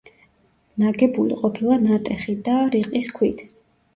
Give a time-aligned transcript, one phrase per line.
[0.83, 3.45] ნაგებული ყოფილა ნატეხი და რიყის ქვით.